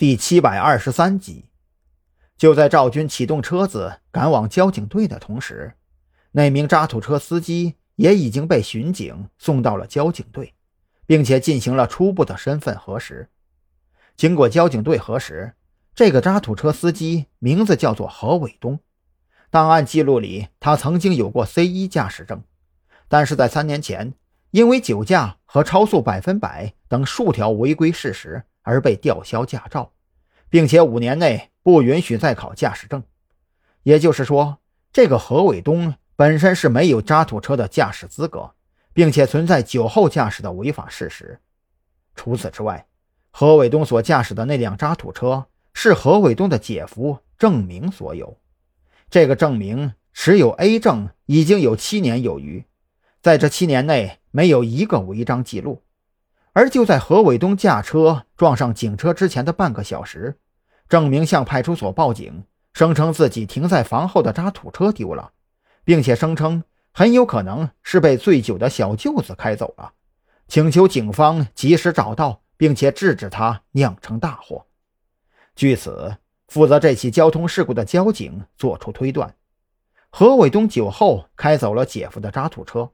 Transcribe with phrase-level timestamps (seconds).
[0.00, 1.44] 第七百二十三集。
[2.38, 5.74] 就在赵军启动车子赶往交警队的同时，
[6.32, 10.54] 那名渣土车司机也已经被巡警送到了交警队，
[11.04, 13.28] 并且进行了初步的身份核实。
[14.16, 15.52] 经过交警队核实，
[15.94, 18.80] 这个渣土车司机名字叫做何伟东，
[19.50, 22.42] 档案记录里他曾经有过 C 一驾驶证，
[23.06, 24.14] 但是在三年前
[24.50, 29.92] 因为酒驾和超速百分百等数条违规事实而被吊销驾照，
[30.48, 33.02] 并且五年内不允许再考驾驶证。
[33.82, 34.58] 也就是说，
[34.92, 38.52] 这个何伟东本身是没有渣土车的驾驶资格，
[38.92, 41.40] 并且存在酒后驾驶的违法事实。
[42.14, 42.86] 除此之外，
[43.30, 48.36] 何伟东所驾驶的那辆渣土车是何伟东的姐夫郑明所有。
[49.08, 52.64] 这个郑明持有 A 证已经有七年有余，
[53.22, 55.82] 在这七年内没有一个违章记录。
[56.52, 60.38] 而就在何伟东驾车撞上警车之前的半个小时，
[60.88, 65.32] 郑明向派出所报警，声称自己停在房后的渣土车丢了，
[65.84, 69.92] 并且声称很有可能是被醉酒的小舅子开走了，
[70.48, 72.42] 请求警方及时找到。
[72.60, 74.66] 并且制止他酿成大祸。
[75.56, 79.34] 据此，负责这起交通事故的交警作出推断：
[80.10, 82.90] 何伟东酒后开走了姐夫的渣土车，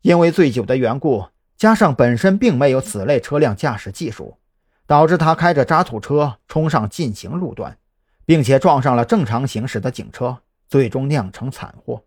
[0.00, 1.26] 因为醉酒的缘故，
[1.64, 4.36] 加上本身并没有此类车辆驾驶技术，
[4.86, 7.78] 导致他开着渣土车冲上禁行路段，
[8.26, 10.36] 并且撞上了正常行驶的警车，
[10.68, 12.04] 最终酿成惨祸。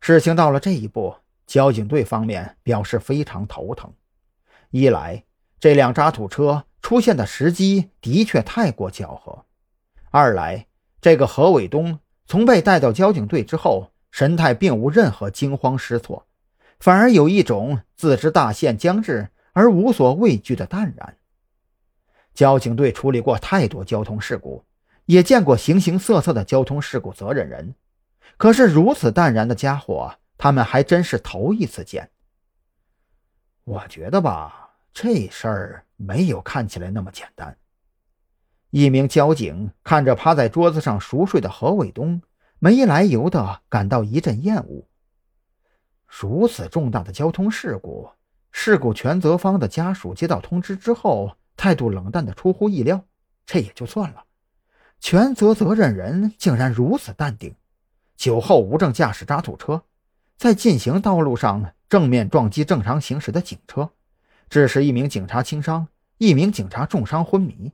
[0.00, 1.14] 事情到了这一步，
[1.46, 3.92] 交警队方面表示非常头疼，
[4.70, 5.24] 一来。
[5.60, 9.44] 这辆渣土车出现的时机的确太过巧合。
[10.10, 10.66] 二来，
[11.02, 16.26] 这个何伟东从被带到交警队之后，神态并无任何惊慌失措，
[16.80, 21.16] 反而有一种自知大限将至而无所畏惧的淡然。
[22.34, 24.64] 交警队处理过太多交通事故，
[25.06, 27.74] 也见过形形色色的交通事故责任人，
[28.36, 32.10] 可是如此淡然的家伙，他们还真是头一次见。
[33.64, 34.62] 我觉得吧。
[34.96, 37.58] 这事儿没有看起来那么简单。
[38.70, 42.22] 一名交警看着趴在桌子上熟睡的何伟东，
[42.60, 44.86] 没来由的感到一阵厌恶。
[46.16, 48.08] 如此重大的交通事故，
[48.52, 53.02] 事故全责方的家属接到通知之后，态度冷淡的出乎意料，
[53.44, 54.22] 这也就算了。
[55.00, 57.56] 全责责任人竟然如此淡定，
[58.16, 59.82] 酒后无证驾驶渣土车，
[60.36, 63.90] 在进行道路上正面撞击正常行驶的警车。
[64.48, 65.88] 致使一名警察轻伤，
[66.18, 67.72] 一名警察重伤昏迷，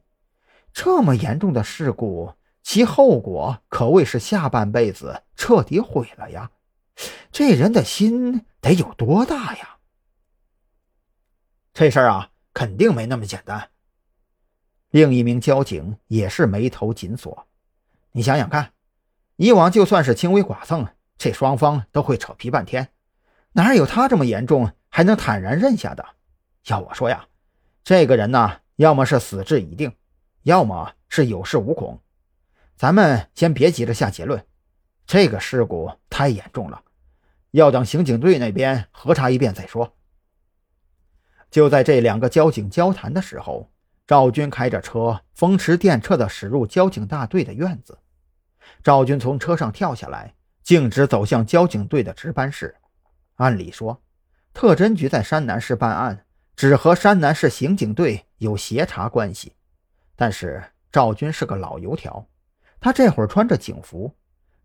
[0.73, 6.51] 这么严重的事故，其后果可谓是下半辈子彻底毁了呀！
[7.33, 9.79] 这人的心得有多大呀？
[11.73, 13.71] 这事儿啊，肯定没那么简单。
[14.91, 17.47] 另一名交警也是眉头紧锁。
[18.13, 18.73] 你想想看，
[19.37, 22.89] 以往就算是轻微剐蹭，这双方都会扯皮半天，
[23.53, 26.05] 哪有他这么严重还能坦然认下的？
[26.67, 27.29] 要我说呀，
[27.85, 29.97] 这个人呢，要么是死志已定，
[30.43, 32.03] 要么是有恃无恐。
[32.77, 34.45] 咱们先别急着下结论，
[35.07, 36.83] 这个事故太严重了，
[37.53, 39.97] 要等刑警队那边核查一遍再说。
[41.51, 43.71] 就在这两个交警交谈的时候，
[44.07, 47.99] 赵军开着车风驰电掣地驶入交警大队的院子。
[48.83, 52.77] 赵军从车上跳下来，径直走向交警队的值班室。
[53.37, 54.03] 按理说，
[54.53, 56.25] 特侦局在山南市办案。
[56.57, 59.55] 只和山南市刑警队有协查关系，
[60.15, 60.63] 但是
[60.93, 62.29] 赵军是个老油条，
[62.79, 64.15] 他这会儿穿着警服，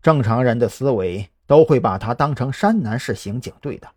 [0.02, 3.88] 正常人的思维都会把他当成山南市刑警队的。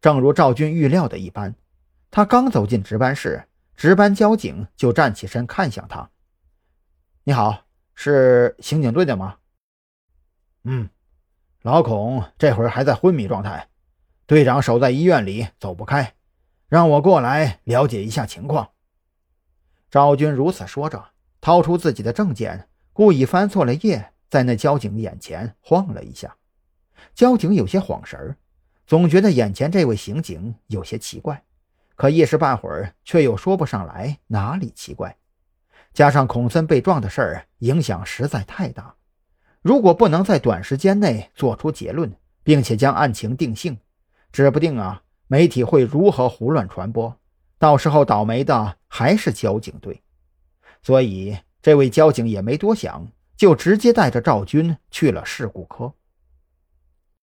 [0.00, 1.54] 正如赵军预料的一般，
[2.10, 6.10] 他刚走进值班室，值班交警就站起身看向他
[7.24, 7.64] ：“你好，
[7.94, 9.36] 是刑警队的吗
[10.64, 10.88] ？”“嗯，
[11.62, 13.68] 老孔这会儿还在昏迷状态，
[14.26, 16.14] 队长守在医院里，走不开。”
[16.68, 18.70] 让我过来了解一下情况。
[19.90, 26.34] 赵军如此说着，掏出自己的证件，故意翻错了页，在那交警眼前晃了一下。
[27.14, 28.36] 交警有些晃神儿，
[28.86, 31.42] 总觉得眼前这位刑警有些奇怪，
[31.96, 35.16] 可一时半会儿却又说不上来哪里奇怪。
[35.92, 38.94] 加上孔森被撞的事儿影响实在太大，
[39.60, 42.10] 如果不能在短时间内做出结论，
[42.42, 43.78] 并且将案情定性，
[44.32, 45.02] 指不定啊。
[45.28, 47.18] 媒体会如何胡乱传播？
[47.58, 50.02] 到时候倒霉的还是交警队。
[50.82, 53.06] 所以，这位交警也没多想，
[53.36, 55.94] 就直接带着赵军去了事故科。